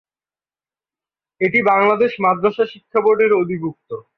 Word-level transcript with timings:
এটি 1.41 1.59
বাংলাদেশ 1.71 2.11
মাদ্রাসা 2.19 2.65
শিক্ষা 2.65 2.99
বোর্ডের 3.01 3.31
অধিভুক্ত। 3.33 3.89